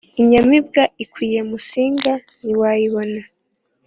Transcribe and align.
Inyamibwa 0.21 0.81
ikwiye 1.03 1.39
Musinga 1.49 2.13
niwayibona 2.43 3.19